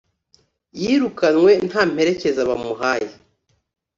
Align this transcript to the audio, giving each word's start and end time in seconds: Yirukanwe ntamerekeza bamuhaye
Yirukanwe 0.81 1.51
ntamerekeza 1.67 2.41
bamuhaye 2.49 3.09